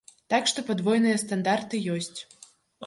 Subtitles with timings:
[0.33, 2.17] Так што падвойныя стандарты ёсць.